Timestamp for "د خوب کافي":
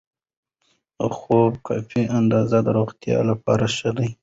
0.97-2.01